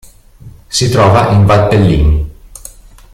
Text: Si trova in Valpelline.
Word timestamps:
Si 0.67 0.89
trova 0.89 1.27
in 1.29 1.45
Valpelline. 1.45 2.29